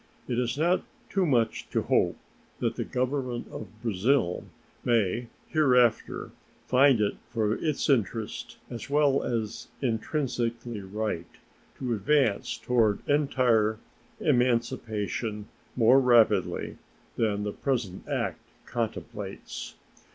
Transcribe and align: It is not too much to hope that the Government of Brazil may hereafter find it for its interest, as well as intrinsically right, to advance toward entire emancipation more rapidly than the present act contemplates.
It 0.27 0.39
is 0.39 0.57
not 0.57 0.81
too 1.11 1.27
much 1.27 1.69
to 1.69 1.83
hope 1.83 2.17
that 2.59 2.75
the 2.75 2.83
Government 2.83 3.47
of 3.51 3.67
Brazil 3.83 4.45
may 4.83 5.27
hereafter 5.49 6.31
find 6.65 6.99
it 6.99 7.17
for 7.29 7.53
its 7.53 7.87
interest, 7.87 8.57
as 8.67 8.89
well 8.89 9.21
as 9.21 9.67
intrinsically 9.79 10.81
right, 10.81 11.27
to 11.77 11.93
advance 11.93 12.57
toward 12.57 13.07
entire 13.07 13.77
emancipation 14.19 15.45
more 15.75 15.99
rapidly 15.99 16.77
than 17.15 17.43
the 17.43 17.53
present 17.53 18.07
act 18.07 18.39
contemplates. 18.65 19.75